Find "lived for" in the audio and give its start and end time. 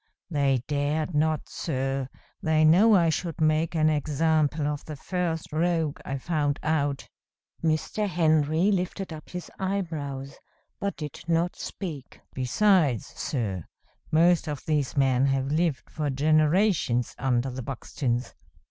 15.51-16.09